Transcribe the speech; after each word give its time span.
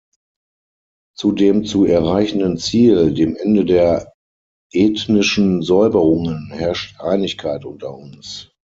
Zu 1.15 1.31
dem 1.31 1.63
zu 1.63 1.85
erreichenden 1.85 2.57
Ziel, 2.57 3.13
dem 3.13 3.35
Ende 3.35 3.65
der 3.65 4.15
ethnischen 4.73 5.61
Säuberungen, 5.61 6.49
herrscht 6.51 6.99
Einigkeit 6.99 7.65
unter 7.65 7.93
uns. 7.95 8.49